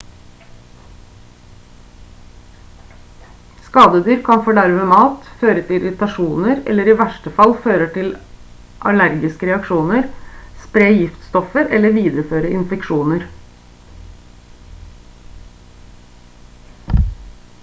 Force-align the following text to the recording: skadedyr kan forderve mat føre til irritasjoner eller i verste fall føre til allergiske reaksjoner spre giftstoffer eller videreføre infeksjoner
skadedyr 3.65 4.23
kan 4.29 4.39
forderve 4.47 4.87
mat 4.91 5.27
føre 5.41 5.63
til 5.67 5.75
irritasjoner 5.77 6.63
eller 6.73 6.89
i 6.89 6.95
verste 7.03 7.33
fall 7.35 7.53
føre 7.67 7.89
til 7.97 8.09
allergiske 8.93 9.49
reaksjoner 9.51 10.07
spre 10.65 10.87
giftstoffer 11.01 11.71
eller 11.79 11.95
videreføre 11.99 12.55
infeksjoner 12.61 13.27